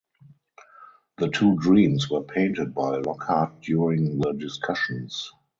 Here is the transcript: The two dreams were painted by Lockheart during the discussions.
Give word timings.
The 1.19 1.27
two 1.29 1.57
dreams 1.57 2.09
were 2.09 2.23
painted 2.23 2.73
by 2.73 2.97
Lockheart 3.01 3.61
during 3.61 4.17
the 4.17 4.33
discussions. 4.33 5.31